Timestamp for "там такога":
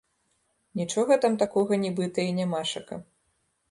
1.27-1.81